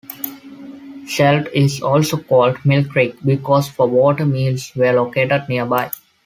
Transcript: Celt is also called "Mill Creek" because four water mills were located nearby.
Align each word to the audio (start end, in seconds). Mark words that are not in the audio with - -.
Celt 1.05 1.47
is 1.53 1.79
also 1.83 2.17
called 2.17 2.57
"Mill 2.65 2.83
Creek" 2.85 3.17
because 3.23 3.69
four 3.69 3.87
water 3.87 4.25
mills 4.25 4.71
were 4.75 4.93
located 4.93 5.47
nearby. 5.47 5.91